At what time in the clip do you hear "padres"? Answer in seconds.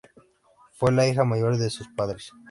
1.89-2.31